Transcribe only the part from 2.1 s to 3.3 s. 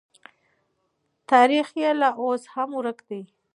اوس هم ورک دی.